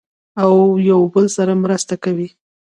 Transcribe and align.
او 0.43 0.53
یو 0.89 0.99
بل 1.13 1.25
سره 1.37 1.53
مرسته 1.63 1.95
کوي. 2.03 2.27